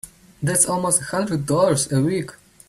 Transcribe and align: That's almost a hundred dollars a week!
That's 0.41 0.65
almost 0.65 0.99
a 0.99 1.03
hundred 1.03 1.45
dollars 1.45 1.91
a 1.91 2.01
week! 2.01 2.31